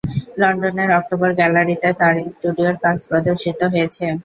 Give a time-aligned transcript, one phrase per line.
[0.41, 4.05] লন্ডনের October gallery তে তাঁর স্টুডিওর কাজ প্রদর্শিত হয়েছে।